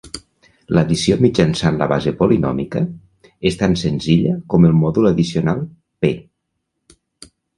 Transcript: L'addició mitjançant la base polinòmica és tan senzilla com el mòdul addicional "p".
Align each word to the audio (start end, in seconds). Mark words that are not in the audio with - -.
L'addició 0.75 1.17
mitjançant 1.25 1.75
la 1.81 1.87
base 1.91 2.13
polinòmica 2.21 2.81
és 3.51 3.59
tan 3.61 3.77
senzilla 3.83 4.33
com 4.53 4.67
el 4.69 4.75
mòdul 4.79 5.11
addicional 5.13 5.61
"p". 6.07 6.15